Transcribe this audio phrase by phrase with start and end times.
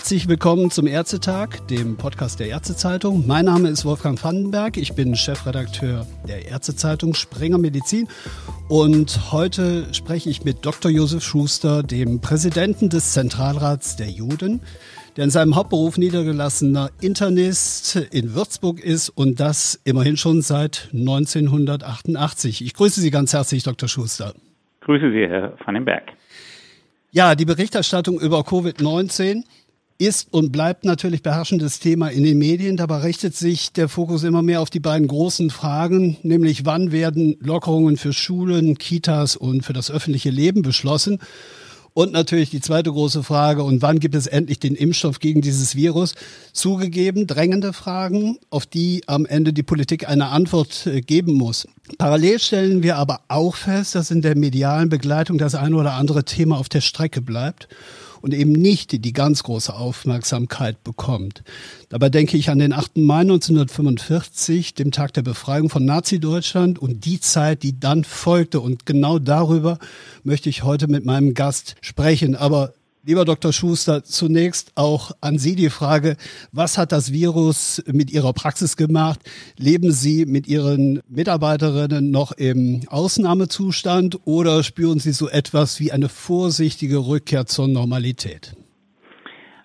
[0.00, 3.26] Herzlich willkommen zum Ärztetag, dem Podcast der Ärztezeitung.
[3.26, 4.78] Mein Name ist Wolfgang Vandenberg.
[4.78, 8.08] Ich bin Chefredakteur der Ärztezeitung Springer Medizin.
[8.70, 10.90] Und heute spreche ich mit Dr.
[10.90, 14.62] Josef Schuster, dem Präsidenten des Zentralrats der Juden,
[15.18, 22.64] der in seinem Hauptberuf niedergelassener Internist in Würzburg ist und das immerhin schon seit 1988.
[22.64, 23.86] Ich grüße Sie ganz herzlich, Dr.
[23.86, 24.32] Schuster.
[24.80, 26.04] Grüße Sie, Herr Vandenberg.
[27.12, 29.44] Ja, die Berichterstattung über Covid-19
[30.00, 32.76] ist und bleibt natürlich beherrschendes Thema in den Medien.
[32.76, 37.36] Dabei richtet sich der Fokus immer mehr auf die beiden großen Fragen, nämlich wann werden
[37.40, 41.18] Lockerungen für Schulen, Kitas und für das öffentliche Leben beschlossen
[41.92, 45.74] und natürlich die zweite große Frage, und wann gibt es endlich den Impfstoff gegen dieses
[45.74, 46.14] Virus?
[46.52, 51.66] Zugegeben, drängende Fragen, auf die am Ende die Politik eine Antwort äh, geben muss.
[51.98, 56.24] Parallel stellen wir aber auch fest, dass in der medialen Begleitung das eine oder andere
[56.24, 57.68] Thema auf der Strecke bleibt
[58.20, 61.42] und eben nicht die ganz große Aufmerksamkeit bekommt.
[61.88, 62.98] Dabei denke ich an den 8.
[62.98, 68.60] Mai 1945, dem Tag der Befreiung von Nazi-Deutschland und die Zeit, die dann folgte.
[68.60, 69.78] Und genau darüber
[70.22, 72.36] möchte ich heute mit meinem Gast sprechen.
[72.36, 73.50] Aber Lieber Dr.
[73.54, 76.18] Schuster, zunächst auch an Sie die Frage,
[76.52, 79.20] was hat das Virus mit Ihrer Praxis gemacht?
[79.56, 86.10] Leben Sie mit Ihren Mitarbeiterinnen noch im Ausnahmezustand oder spüren Sie so etwas wie eine
[86.10, 88.54] vorsichtige Rückkehr zur Normalität?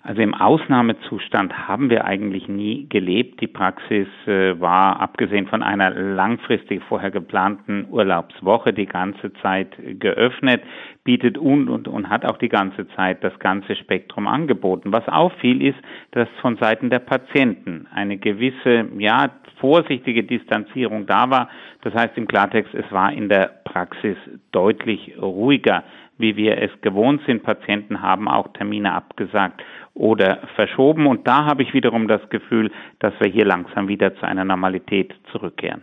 [0.06, 3.40] Also im Ausnahmezustand haben wir eigentlich nie gelebt.
[3.40, 10.62] Die Praxis äh, war, abgesehen von einer langfristig vorher geplanten Urlaubswoche, die ganze Zeit geöffnet,
[11.02, 14.92] bietet und, und, und hat auch die ganze Zeit das ganze Spektrum angeboten.
[14.92, 15.78] Was auffiel, ist,
[16.12, 21.48] dass von Seiten der Patienten eine gewisse, ja, vorsichtige Distanzierung da war.
[21.82, 24.16] Das heißt im Klartext, es war in der Praxis
[24.52, 25.82] deutlich ruhiger,
[26.18, 27.42] wie wir es gewohnt sind.
[27.42, 29.62] Patienten haben auch Termine abgesagt
[29.96, 31.06] oder verschoben.
[31.06, 32.70] Und da habe ich wiederum das Gefühl,
[33.00, 35.82] dass wir hier langsam wieder zu einer Normalität zurückkehren.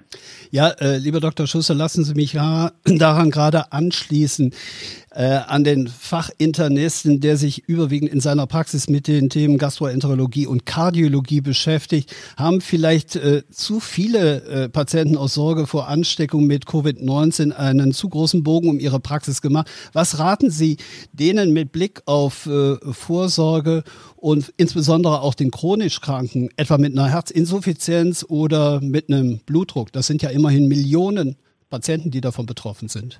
[0.51, 1.47] Ja, äh, lieber Dr.
[1.47, 2.34] Schuster, lassen Sie mich
[2.85, 4.51] daran gerade anschließen
[5.16, 10.66] äh, an den Fachinternisten, der sich überwiegend in seiner Praxis mit den Themen Gastroenterologie und
[10.66, 17.51] Kardiologie beschäftigt, haben vielleicht äh, zu viele äh, Patienten aus Sorge vor Ansteckung mit Covid-19
[17.51, 19.69] einen zu großen Bogen um ihre Praxis gemacht.
[19.94, 20.78] Was raten Sie
[21.13, 23.84] denen mit Blick auf äh, Vorsorge
[24.23, 29.91] und insbesondere auch den chronisch Kranken, etwa mit einer Herzinsuffizienz oder mit einem Blutdruck?
[29.91, 31.35] Das sind ja immerhin Millionen
[31.69, 33.19] Patienten, die davon betroffen sind.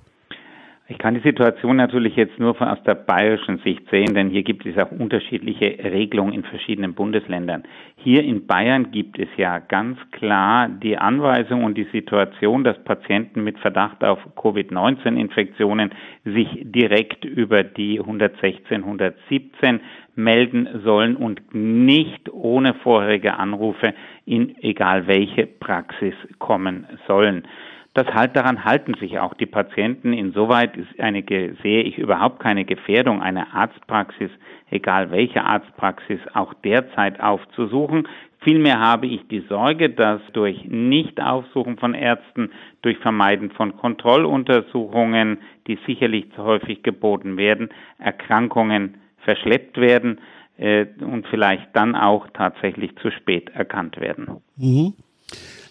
[0.90, 4.44] Ich kann die Situation natürlich jetzt nur von, aus der bayerischen Sicht sehen, denn hier
[4.44, 7.64] gibt es auch unterschiedliche Regelungen in verschiedenen Bundesländern.
[7.96, 13.46] Hier in Bayern gibt es ja ganz klar die Anweisung und die Situation, dass Patienten
[13.46, 15.92] mit Verdacht auf Covid-19-Infektionen
[16.26, 19.80] sich direkt über die 116, 117
[20.16, 23.94] melden sollen und nicht ohne vorherige Anrufe
[24.26, 27.48] in egal welche Praxis kommen sollen.
[27.94, 30.14] Das halt daran halten sich auch die Patienten.
[30.14, 31.24] Insoweit ist eine,
[31.62, 34.32] sehe ich überhaupt keine Gefährdung, eine Arztpraxis,
[34.72, 38.08] egal welche Arztpraxis, auch derzeit aufzusuchen.
[38.40, 42.50] Vielmehr habe ich die Sorge, dass durch Nichtaufsuchen von Ärzten,
[42.82, 45.38] durch Vermeiden von Kontrolluntersuchungen,
[45.68, 50.20] die sicherlich zu häufig geboten werden, Erkrankungen verschleppt werden
[50.58, 54.42] äh, und vielleicht dann auch tatsächlich zu spät erkannt werden.
[54.58, 54.94] Mhm.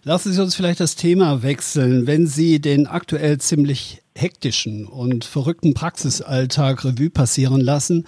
[0.04, 2.08] Lassen Sie uns vielleicht das Thema wechseln.
[2.08, 8.06] Wenn Sie den aktuell ziemlich hektischen und verrückten Praxisalltag Revue passieren lassen,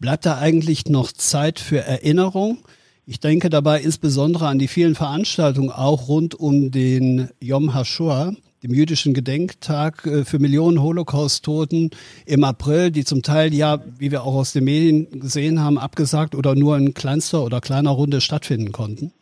[0.00, 2.58] bleibt da eigentlich noch Zeit für Erinnerung?
[3.06, 8.34] Ich denke dabei insbesondere an die vielen Veranstaltungen auch rund um den Yom HaShoah,
[8.64, 11.90] dem jüdischen Gedenktag äh, für Millionen Holocaust-Toten
[12.26, 16.34] im April, die zum Teil ja, wie wir auch aus den Medien gesehen haben, abgesagt
[16.34, 19.12] oder nur in kleinster oder kleiner Runde stattfinden konnten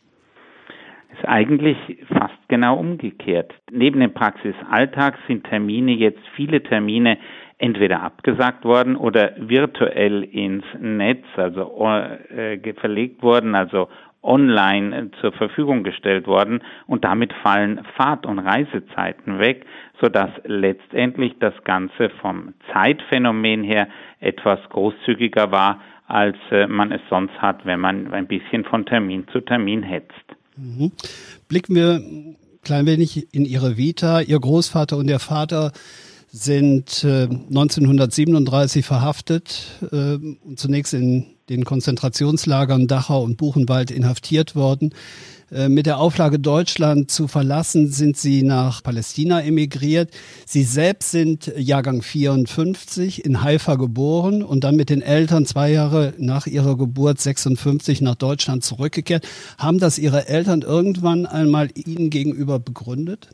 [1.27, 1.77] eigentlich
[2.07, 3.53] fast genau umgekehrt.
[3.71, 7.17] Neben dem Praxisalltag sind Termine jetzt viele Termine
[7.57, 11.87] entweder abgesagt worden oder virtuell ins Netz, also
[12.29, 13.89] äh, verlegt worden, also
[14.21, 19.65] online zur Verfügung gestellt worden und damit fallen Fahrt- und Reisezeiten weg,
[20.01, 23.87] sodass letztendlich das Ganze vom Zeitphänomen her
[24.19, 29.27] etwas großzügiger war, als äh, man es sonst hat, wenn man ein bisschen von Termin
[29.29, 30.36] zu Termin hetzt.
[30.57, 30.91] Mhm.
[31.47, 34.21] Blicken wir ein klein wenig in Ihre Vita.
[34.21, 35.71] Ihr Großvater und Ihr Vater
[36.29, 44.93] sind äh, 1937 verhaftet äh, und zunächst in den Konzentrationslagern Dachau und Buchenwald inhaftiert worden.
[45.49, 50.11] Äh, mit der Auflage, Deutschland zu verlassen, sind sie nach Palästina emigriert.
[50.45, 56.13] Sie selbst sind Jahrgang 54 in Haifa geboren und dann mit den Eltern zwei Jahre
[56.17, 59.25] nach ihrer Geburt 56 nach Deutschland zurückgekehrt.
[59.57, 63.29] Haben das ihre Eltern irgendwann einmal ihnen gegenüber begründet?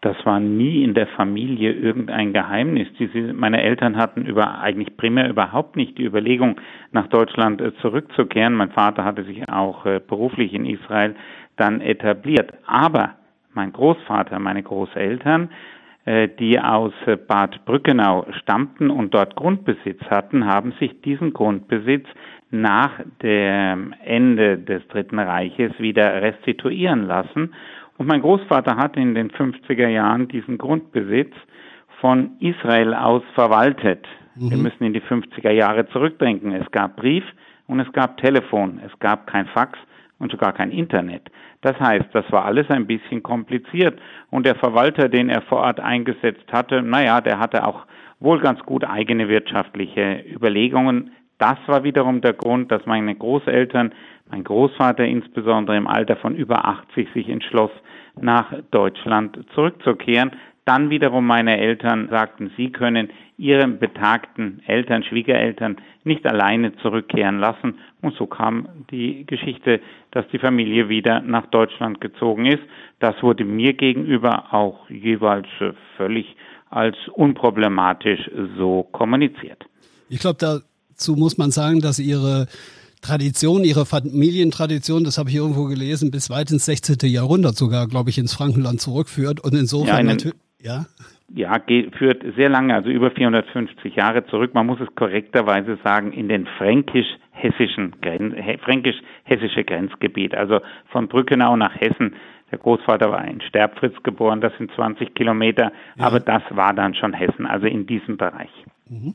[0.00, 2.86] Das war nie in der Familie irgendein Geheimnis.
[3.00, 6.60] Diese, meine Eltern hatten über, eigentlich primär überhaupt nicht die Überlegung,
[6.92, 8.54] nach Deutschland äh, zurückzukehren.
[8.54, 11.16] Mein Vater hatte sich auch äh, beruflich in Israel
[11.56, 12.52] dann etabliert.
[12.64, 13.16] Aber
[13.54, 15.50] mein Großvater, meine Großeltern,
[16.04, 16.92] äh, die aus
[17.26, 22.06] Bad Brückenau stammten und dort Grundbesitz hatten, haben sich diesen Grundbesitz
[22.52, 27.52] nach dem Ende des Dritten Reiches wieder restituieren lassen
[27.98, 31.34] und mein Großvater hat in den 50er Jahren diesen Grundbesitz
[32.00, 34.06] von Israel aus verwaltet.
[34.36, 34.50] Mhm.
[34.50, 36.52] Wir müssen in die 50er Jahre zurückdenken.
[36.52, 37.24] Es gab Brief
[37.66, 38.80] und es gab Telefon.
[38.86, 39.78] Es gab kein Fax
[40.18, 41.28] und sogar kein Internet.
[41.60, 44.00] Das heißt, das war alles ein bisschen kompliziert.
[44.30, 47.86] Und der Verwalter, den er vor Ort eingesetzt hatte, naja, der hatte auch
[48.20, 51.10] wohl ganz gut eigene wirtschaftliche Überlegungen.
[51.38, 53.92] Das war wiederum der Grund, dass meine Großeltern,
[54.30, 57.70] mein Großvater insbesondere im Alter von über 80 sich entschloss,
[58.20, 60.32] nach Deutschland zurückzukehren.
[60.64, 63.08] Dann wiederum meine Eltern sagten, sie können
[63.38, 67.78] ihre betagten Eltern, Schwiegereltern nicht alleine zurückkehren lassen.
[68.02, 69.80] Und so kam die Geschichte,
[70.10, 72.62] dass die Familie wieder nach Deutschland gezogen ist.
[72.98, 75.46] Das wurde mir gegenüber auch jeweils
[75.96, 76.36] völlig
[76.68, 79.64] als unproblematisch so kommuniziert.
[80.10, 80.38] Ich glaube,
[80.98, 82.46] dazu muss man sagen, dass Ihre
[83.00, 86.96] Tradition, ihre Familientradition, das habe ich irgendwo gelesen, bis weit ins 16.
[87.08, 89.38] Jahrhundert sogar, glaube ich, ins Frankenland zurückführt.
[89.38, 90.86] Und insofern ja, natürlich, ja.
[91.32, 94.52] Ja, geht, führt sehr lange, also über 450 Jahre zurück.
[94.54, 97.94] Man muss es korrekterweise sagen, in den fränkisch-hessischen
[98.64, 100.58] fränkisch-hessische Grenzgebiet, also
[100.90, 102.16] von Brückenau nach Hessen.
[102.50, 106.04] Der Großvater war in Sterbfritz geboren, das sind 20 Kilometer, ja.
[106.04, 108.50] aber das war dann schon Hessen, also in diesem Bereich.
[108.90, 109.14] Mhm.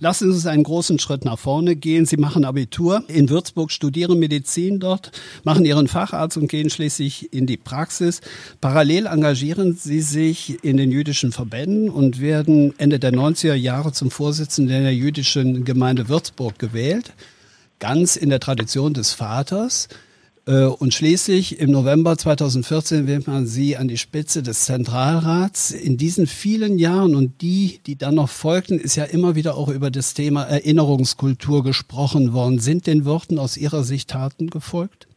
[0.00, 2.04] Lassen Sie uns einen großen Schritt nach vorne gehen.
[2.04, 5.12] Sie machen Abitur in Würzburg, studieren Medizin dort,
[5.44, 8.20] machen Ihren Facharzt und gehen schließlich in die Praxis.
[8.60, 14.10] Parallel engagieren Sie sich in den jüdischen Verbänden und werden Ende der 90er Jahre zum
[14.10, 17.14] Vorsitzenden der jüdischen Gemeinde Würzburg gewählt.
[17.78, 19.88] Ganz in der Tradition des Vaters.
[20.46, 25.70] Äh, und schließlich im November 2014 wählt man sie an die Spitze des Zentralrats.
[25.70, 29.68] In diesen vielen Jahren und die, die dann noch folgten, ist ja immer wieder auch
[29.68, 32.58] über das Thema Erinnerungskultur gesprochen worden.
[32.58, 35.08] Sind den Worten aus Ihrer Sicht Taten gefolgt?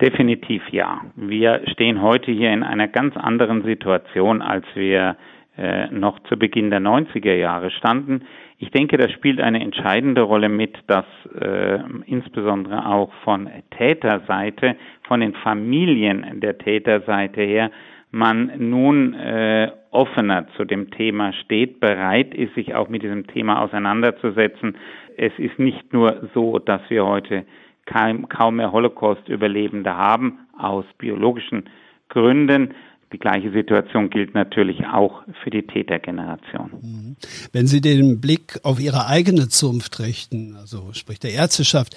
[0.00, 1.02] Definitiv ja.
[1.14, 5.16] Wir stehen heute hier in einer ganz anderen Situation, als wir
[5.56, 8.22] äh, noch zu Beginn der 90er Jahre standen.
[8.58, 11.04] Ich denke, das spielt eine entscheidende Rolle mit, dass
[11.40, 17.70] äh, insbesondere auch von Täterseite, von den Familien der Täterseite her,
[18.10, 23.60] man nun äh, offener zu dem Thema steht, bereit ist, sich auch mit diesem Thema
[23.60, 24.76] auseinanderzusetzen.
[25.16, 27.44] Es ist nicht nur so, dass wir heute
[27.86, 31.68] kaum, kaum mehr Holocaust-Überlebende haben, aus biologischen
[32.08, 32.74] Gründen,
[33.14, 36.70] die gleiche Situation gilt natürlich auch für die Tätergeneration.
[36.82, 37.16] Mhm.
[37.52, 41.94] Wenn Sie den Blick auf Ihre eigene Zunft richten, also sprich der Ärzteschaft,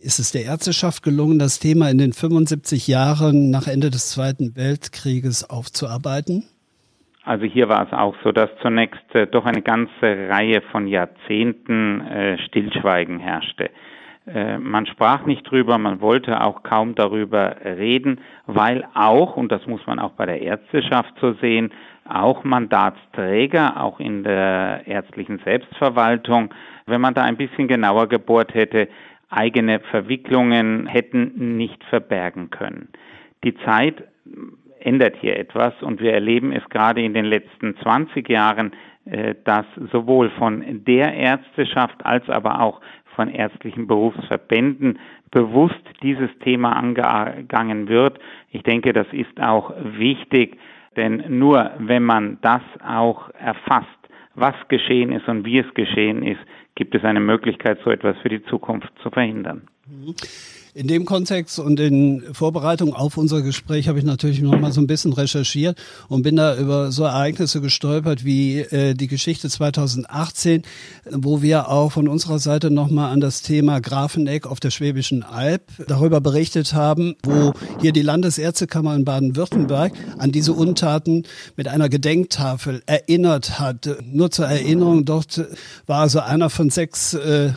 [0.00, 4.56] ist es der Ärzteschaft gelungen, das Thema in den 75 Jahren nach Ende des Zweiten
[4.56, 6.42] Weltkrieges aufzuarbeiten?
[7.22, 12.00] Also hier war es auch so, dass zunächst äh, doch eine ganze Reihe von Jahrzehnten
[12.00, 13.70] äh, Stillschweigen herrschte.
[14.26, 19.66] Äh, man sprach nicht drüber, man wollte auch kaum darüber reden, weil auch, und das
[19.66, 21.72] muss man auch bei der Ärzteschaft so sehen,
[22.08, 26.52] auch Mandatsträger, auch in der ärztlichen Selbstverwaltung,
[26.86, 28.88] wenn man da ein bisschen genauer gebohrt hätte,
[29.30, 32.88] eigene Verwicklungen hätten nicht verbergen können.
[33.44, 34.02] Die Zeit
[34.80, 38.72] ändert hier etwas und wir erleben es gerade in den letzten 20 Jahren,
[39.04, 42.80] äh, dass sowohl von der Ärzteschaft als aber auch
[43.14, 44.98] von ärztlichen Berufsverbänden
[45.30, 48.18] bewusst dieses Thema angegangen wird.
[48.50, 50.58] Ich denke, das ist auch wichtig,
[50.96, 53.88] denn nur wenn man das auch erfasst,
[54.34, 56.40] was geschehen ist und wie es geschehen ist,
[56.74, 59.68] gibt es eine Möglichkeit, so etwas für die Zukunft zu verhindern.
[60.72, 64.80] In dem Kontext und in Vorbereitung auf unser Gespräch habe ich natürlich noch mal so
[64.80, 65.76] ein bisschen recherchiert
[66.08, 70.62] und bin da über so Ereignisse gestolpert wie äh, die Geschichte 2018,
[71.10, 75.24] wo wir auch von unserer Seite noch mal an das Thema Grafeneck auf der Schwäbischen
[75.24, 81.24] Alb darüber berichtet haben, wo hier die Landesärztekammer in Baden-Württemberg an diese Untaten
[81.56, 83.88] mit einer Gedenktafel erinnert hat.
[84.04, 85.44] Nur zur Erinnerung, dort
[85.86, 87.54] war also einer von sechs äh,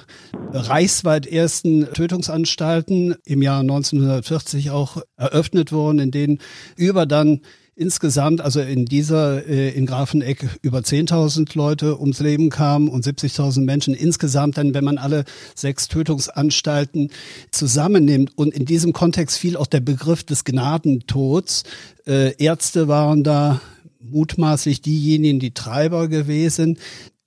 [0.51, 6.39] reichsweit ersten Tötungsanstalten im Jahr 1940 auch eröffnet worden, in denen
[6.75, 7.41] über dann
[7.75, 13.61] insgesamt, also in dieser, äh, in Grafeneck über 10.000 Leute ums Leben kamen und 70.000
[13.61, 17.09] Menschen insgesamt dann, wenn man alle sechs Tötungsanstalten
[17.51, 18.37] zusammennimmt.
[18.37, 21.63] Und in diesem Kontext fiel auch der Begriff des Gnadentods.
[22.05, 23.59] Äh, Ärzte waren da
[23.99, 26.77] mutmaßlich diejenigen, die Treiber gewesen.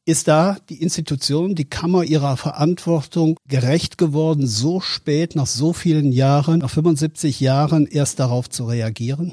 [0.08, 6.12] Ist da die Institution, die Kammer ihrer Verantwortung gerecht geworden, so spät, nach so vielen
[6.12, 9.32] Jahren, nach 75 Jahren erst darauf zu reagieren?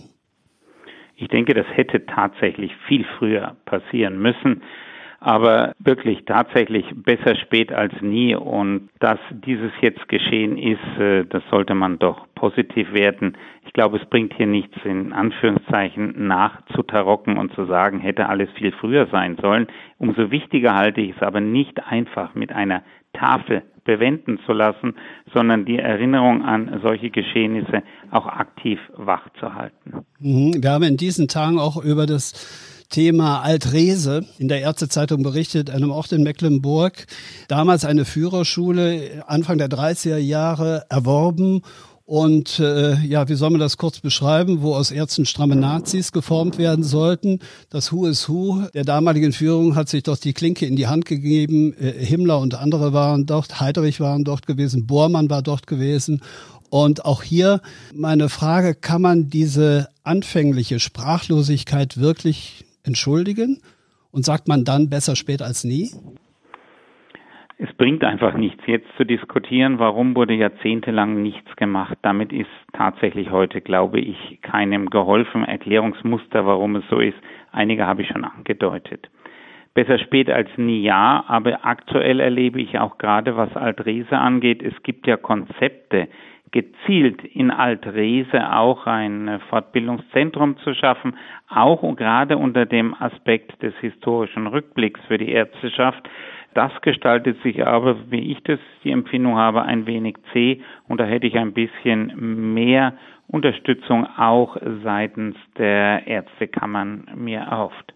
[1.15, 4.63] Ich denke, das hätte tatsächlich viel früher passieren müssen.
[5.19, 8.33] Aber wirklich tatsächlich besser spät als nie.
[8.33, 13.37] Und dass dieses jetzt geschehen ist, äh, das sollte man doch positiv werten.
[13.73, 18.71] Ich glaube, es bringt hier nichts in Anführungszeichen nachzutarocken und zu sagen, hätte alles viel
[18.71, 19.65] früher sein sollen.
[19.97, 24.93] Umso wichtiger halte ich es aber nicht einfach mit einer Tafel bewenden zu lassen,
[25.33, 30.05] sondern die Erinnerung an solche Geschehnisse auch aktiv wach zu halten.
[30.19, 30.61] Mhm.
[30.61, 35.89] Wir haben in diesen Tagen auch über das Thema Altrese in der Ärztezeitung berichtet, einem
[35.89, 37.07] Ort in Mecklenburg,
[37.47, 41.63] damals eine Führerschule, Anfang der 30er Jahre erworben
[42.05, 46.57] und äh, ja, wie soll man das kurz beschreiben, wo aus Ärzten stramme Nazis geformt
[46.57, 47.39] werden sollten.
[47.69, 51.05] Das Who is Who der damaligen Führung hat sich doch die Klinke in die Hand
[51.05, 51.73] gegeben.
[51.73, 56.21] Äh, Himmler und andere waren dort, Heidrich waren dort gewesen, Bormann war dort gewesen.
[56.69, 57.61] Und auch hier
[57.93, 63.61] meine Frage, kann man diese anfängliche Sprachlosigkeit wirklich entschuldigen?
[64.11, 65.91] Und sagt man dann besser spät als nie?
[67.57, 71.97] Es bringt einfach nichts, jetzt zu diskutieren, warum wurde jahrzehntelang nichts gemacht.
[72.01, 75.43] Damit ist tatsächlich heute, glaube ich, keinem geholfen.
[75.45, 77.17] Erklärungsmuster, warum es so ist,
[77.51, 79.09] einige habe ich schon angedeutet.
[79.75, 84.83] Besser spät als nie ja, aber aktuell erlebe ich auch gerade, was Altrese angeht, es
[84.83, 86.09] gibt ja Konzepte,
[86.51, 91.17] gezielt in Altrese auch ein Fortbildungszentrum zu schaffen,
[91.49, 96.07] auch und gerade unter dem Aspekt des historischen Rückblicks für die Ärzteschaft.
[96.53, 101.05] Das gestaltet sich aber, wie ich das die Empfindung habe, ein wenig zäh und da
[101.05, 102.93] hätte ich ein bisschen mehr
[103.27, 107.95] Unterstützung auch seitens der Ärztekammern mir erhofft.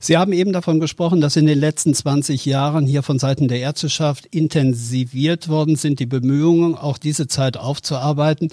[0.00, 3.60] Sie haben eben davon gesprochen, dass in den letzten 20 Jahren hier von Seiten der
[3.60, 8.50] Ärzteschaft intensiviert worden sind, die Bemühungen, auch diese Zeit aufzuarbeiten.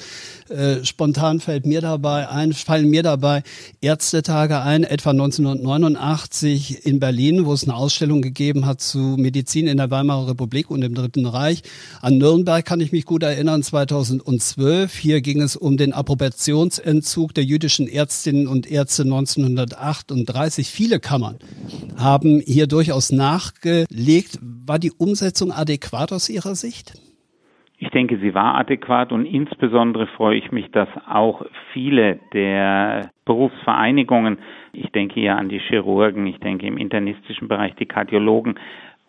[0.50, 3.43] Äh, spontan fällt mir dabei ein, fallen mir dabei
[3.82, 9.77] Ärztetage ein, etwa 1989 in Berlin, wo es eine Ausstellung gegeben hat zu Medizin in
[9.77, 11.63] der Weimarer Republik und im Dritten Reich.
[12.01, 14.96] An Nürnberg kann ich mich gut erinnern, 2012.
[14.96, 20.70] Hier ging es um den Approbationsentzug der jüdischen Ärztinnen und Ärzte 1938.
[20.70, 21.38] Viele Kammern
[22.00, 24.39] haben hier durchaus nachgelegt.
[24.41, 26.93] War die Umsetzung adäquat aus Ihrer Sicht?
[27.77, 34.38] Ich denke, sie war adäquat und insbesondere freue ich mich, dass auch viele der Berufsvereinigungen,
[34.72, 38.55] ich denke hier an die Chirurgen, ich denke im internistischen Bereich die Kardiologen,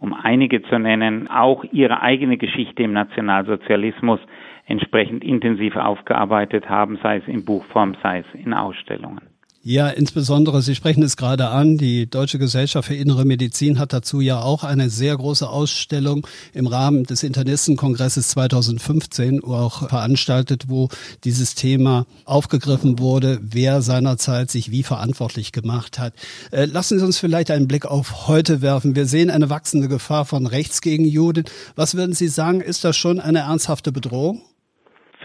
[0.01, 4.19] um einige zu nennen, auch ihre eigene Geschichte im Nationalsozialismus
[4.67, 9.21] entsprechend intensiv aufgearbeitet haben, sei es in Buchform, sei es in Ausstellungen.
[9.67, 14.21] Ja, insbesondere, Sie sprechen es gerade an, die Deutsche Gesellschaft für Innere Medizin hat dazu
[14.21, 20.91] ja auch eine sehr große Ausstellung im Rahmen des Internistenkongresses 2015 auch veranstaltet, wo
[21.25, 26.13] dieses Thema aufgegriffen wurde, wer seinerzeit sich wie verantwortlich gemacht hat.
[26.51, 28.95] Äh, lassen Sie uns vielleicht einen Blick auf heute werfen.
[28.95, 31.45] Wir sehen eine wachsende Gefahr von rechts gegen Juden.
[31.75, 34.43] Was würden Sie sagen, ist das schon eine ernsthafte Bedrohung?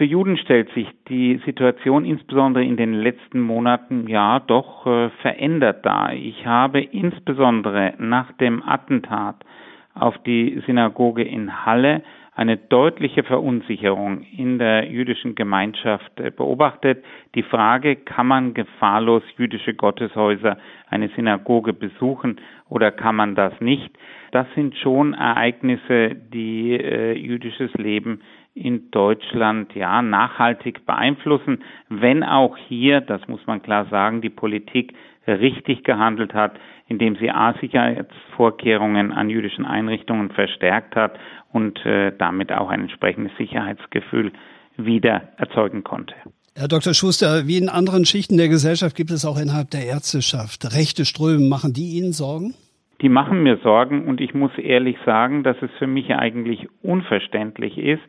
[0.00, 5.84] Für Juden stellt sich die Situation insbesondere in den letzten Monaten ja doch äh, verändert
[5.84, 6.14] dar.
[6.14, 9.36] Ich habe insbesondere nach dem Attentat
[9.92, 12.02] auf die Synagoge in Halle
[12.34, 17.04] eine deutliche Verunsicherung in der jüdischen Gemeinschaft äh, beobachtet.
[17.34, 20.56] Die Frage, kann man gefahrlos jüdische Gotteshäuser,
[20.88, 22.40] eine Synagoge besuchen
[22.70, 23.90] oder kann man das nicht?
[24.32, 28.22] Das sind schon Ereignisse, die äh, jüdisches Leben
[28.54, 34.94] in Deutschland ja nachhaltig beeinflussen, wenn auch hier, das muss man klar sagen, die Politik
[35.26, 36.52] richtig gehandelt hat,
[36.88, 41.18] indem sie A-Sicherheitsvorkehrungen an jüdischen Einrichtungen verstärkt hat
[41.52, 44.32] und äh, damit auch ein entsprechendes Sicherheitsgefühl
[44.76, 46.14] wieder erzeugen konnte.
[46.56, 46.94] Herr Dr.
[46.94, 51.48] Schuster, wie in anderen Schichten der Gesellschaft gibt es auch innerhalb der Ärzteschaft rechte Ströme.
[51.48, 52.54] Machen die Ihnen Sorgen?
[53.00, 57.78] Die machen mir Sorgen und ich muss ehrlich sagen, dass es für mich eigentlich unverständlich
[57.78, 58.02] ist,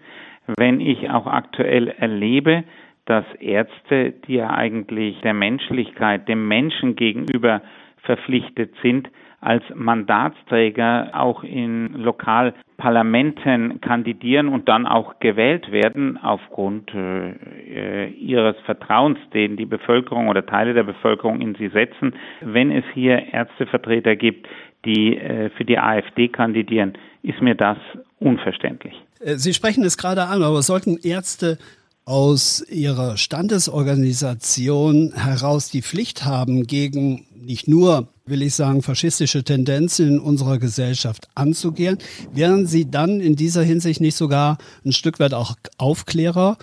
[0.58, 2.64] wenn ich auch aktuell erlebe,
[3.06, 7.62] dass Ärzte, die ja eigentlich der Menschlichkeit, dem Menschen gegenüber
[8.04, 9.10] verpflichtet sind,
[9.42, 19.18] als Mandatsträger auch in Lokalparlamenten kandidieren und dann auch gewählt werden aufgrund äh, ihres Vertrauens,
[19.34, 22.14] den die Bevölkerung oder Teile der Bevölkerung in sie setzen.
[22.42, 24.48] Wenn es hier Ärztevertreter gibt,
[24.86, 26.94] die äh, für die AfD kandidieren,
[27.24, 27.78] ist mir das
[28.20, 28.94] unverständlich.
[29.24, 31.58] Äh, sie sprechen es gerade an, aber sollten Ärzte
[32.06, 40.08] aus ihrer Standesorganisation heraus die Pflicht haben, gegen nicht nur, will ich sagen, faschistische Tendenzen
[40.08, 41.98] in unserer Gesellschaft anzugehen,
[42.34, 46.58] wären sie dann in dieser Hinsicht nicht sogar ein Stück weit auch Aufklärer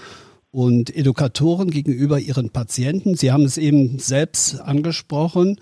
[0.51, 3.17] und Edukatoren gegenüber ihren Patienten?
[3.17, 5.59] Sie haben es eben selbst angesprochen.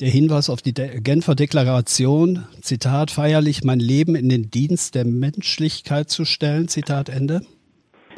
[0.00, 6.08] Der Hinweis auf die Genfer Deklaration, Zitat, feierlich mein Leben in den Dienst der Menschlichkeit
[6.08, 7.40] zu stellen, Zitat Ende.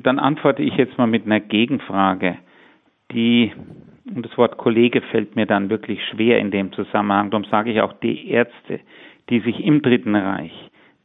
[0.02, 2.36] Dann antworte ich jetzt mal mit einer Gegenfrage,
[3.12, 3.54] die,
[4.14, 7.80] und das Wort Kollege fällt mir dann wirklich schwer in dem Zusammenhang, darum sage ich
[7.80, 8.80] auch die Ärzte,
[9.30, 10.52] die sich im Dritten Reich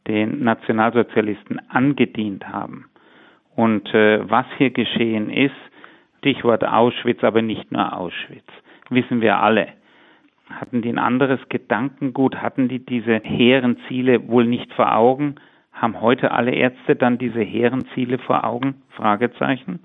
[0.09, 2.87] den Nationalsozialisten angedient haben.
[3.55, 5.55] Und äh, was hier geschehen ist,
[6.17, 8.49] Stichwort Auschwitz, aber nicht nur Auschwitz,
[8.89, 9.69] wissen wir alle.
[10.49, 12.35] Hatten die ein anderes Gedankengut?
[12.35, 15.35] Hatten die diese hehren Ziele wohl nicht vor Augen?
[15.71, 18.83] Haben heute alle Ärzte dann diese hehren Ziele vor Augen?
[18.89, 19.79] Fragezeichen.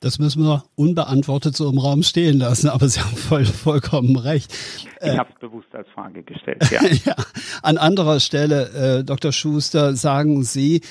[0.00, 4.52] Das müssen wir unbeantwortet so im Raum stehen lassen, aber Sie haben voll, vollkommen recht.
[4.52, 6.82] Ich äh, habe es bewusst als Frage gestellt, ja.
[7.06, 7.14] ja.
[7.62, 9.32] An anderer Stelle, äh, Dr.
[9.32, 10.82] Schuster, sagen Sie,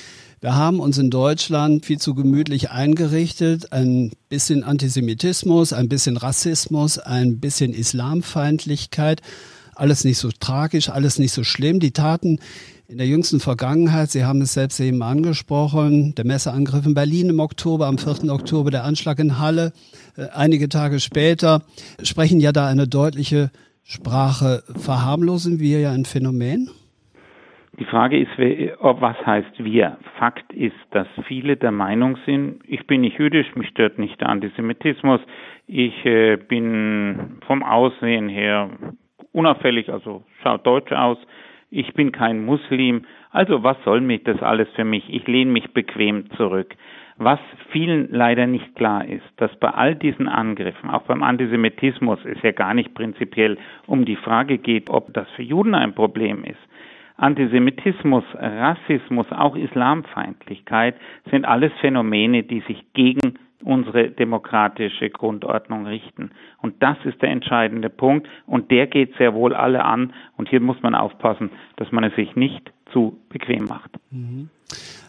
[0.44, 3.72] wir haben uns in Deutschland viel zu gemütlich eingerichtet.
[3.72, 9.22] Ein bisschen Antisemitismus, ein bisschen Rassismus, ein bisschen Islamfeindlichkeit.
[9.74, 11.80] Alles nicht so tragisch, alles nicht so schlimm.
[11.80, 12.40] Die Taten
[12.88, 17.40] in der jüngsten Vergangenheit, Sie haben es selbst eben angesprochen, der Messerangriff in Berlin im
[17.40, 18.30] Oktober, am 4.
[18.30, 19.72] Oktober der Anschlag in Halle,
[20.18, 21.62] äh, einige Tage später,
[22.02, 23.50] sprechen ja da eine deutliche
[23.82, 24.62] Sprache.
[24.76, 26.68] Verharmlosen wir ja ein Phänomen?
[27.78, 29.96] Die Frage ist, was heißt wir?
[30.18, 34.28] Fakt ist, dass viele der Meinung sind, ich bin nicht jüdisch, mich stört nicht der
[34.28, 35.20] Antisemitismus,
[35.66, 38.70] ich äh, bin vom Aussehen her
[39.32, 41.18] unauffällig, also schaut deutsch aus,
[41.70, 45.12] ich bin kein Muslim, also was soll mich das alles für mich?
[45.12, 46.76] Ich lehne mich bequem zurück.
[47.16, 47.40] Was
[47.72, 52.52] vielen leider nicht klar ist, dass bei all diesen Angriffen, auch beim Antisemitismus, es ja
[52.52, 56.58] gar nicht prinzipiell um die Frage geht, ob das für Juden ein Problem ist.
[57.16, 60.96] Antisemitismus, Rassismus, auch Islamfeindlichkeit
[61.30, 66.30] sind alles Phänomene, die sich gegen unsere demokratische Grundordnung richten.
[66.60, 70.60] Und das ist der entscheidende Punkt und der geht sehr wohl alle an und hier
[70.60, 73.90] muss man aufpassen, dass man es sich nicht zu bequem macht.
[74.10, 74.50] Mhm.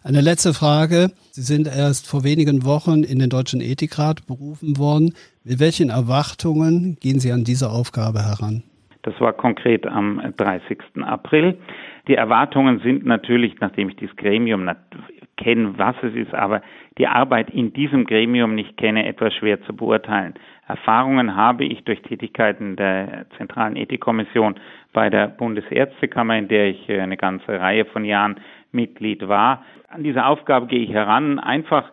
[0.04, 1.12] Eine letzte Frage.
[1.32, 5.15] Sie sind erst vor wenigen Wochen in den Deutschen Ethikrat berufen worden.
[5.44, 8.63] Mit welchen Erwartungen gehen Sie an diese Aufgabe heran?
[9.06, 10.80] Das war konkret am 30.
[11.04, 11.60] April.
[12.08, 14.68] Die Erwartungen sind natürlich, nachdem ich dieses Gremium
[15.38, 16.63] kenne, was es ist, aber
[16.98, 20.34] die Arbeit in diesem Gremium nicht kenne, etwas schwer zu beurteilen.
[20.68, 24.56] Erfahrungen habe ich durch Tätigkeiten der Zentralen Ethikkommission
[24.91, 28.38] bei der Bundesärztekammer, in der ich äh, eine ganze Reihe von Jahren
[28.72, 29.63] Mitglied war.
[29.88, 31.91] An diese Aufgabe gehe ich heran, einfach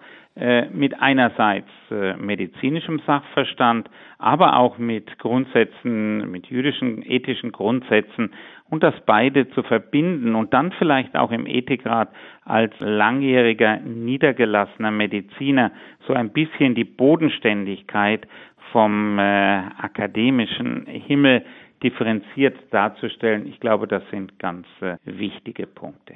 [0.73, 8.33] mit einerseits äh, medizinischem Sachverstand, aber auch mit Grundsätzen, mit jüdischen ethischen Grundsätzen
[8.71, 12.09] und das beide zu verbinden und dann vielleicht auch im Ethikrat
[12.47, 15.71] als langjähriger niedergelassener Mediziner
[16.07, 18.27] so ein bisschen die Bodenständigkeit
[18.73, 21.45] vom äh, akademischen Himmel
[21.83, 23.47] differenziert darzustellen.
[23.47, 26.15] Ich glaube, das sind ganz äh, wichtige Punkte.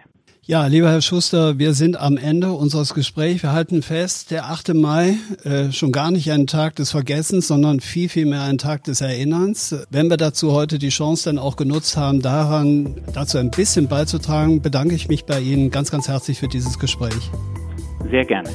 [0.48, 3.42] Ja, lieber Herr Schuster, wir sind am Ende unseres Gesprächs.
[3.42, 4.74] Wir halten fest, der 8.
[4.74, 8.84] Mai, äh, schon gar nicht ein Tag des Vergessens, sondern viel, viel mehr ein Tag
[8.84, 9.74] des Erinnerns.
[9.90, 14.62] Wenn wir dazu heute die Chance dann auch genutzt haben, daran, dazu ein bisschen beizutragen,
[14.62, 17.32] bedanke ich mich bei Ihnen ganz, ganz herzlich für dieses Gespräch.
[18.08, 18.48] Sehr gerne.